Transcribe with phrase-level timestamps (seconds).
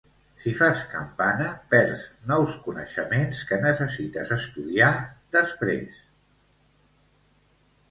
[0.43, 4.91] Si fas campana perds nous coneixements que necessites estudiar
[5.39, 6.03] després